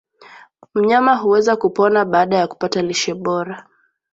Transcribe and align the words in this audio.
Mnyama 0.75 1.15
huweza 1.15 1.55
kupona 1.55 2.05
baada 2.05 2.37
ya 2.37 2.47
kupata 2.47 2.81
lishe 2.81 3.13
bora 3.13 3.67